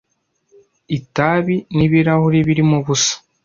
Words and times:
Itabi 0.97 1.55
n'ibirahuri 1.75 2.37
birimo 2.47 2.75
ubusa, 2.81 3.13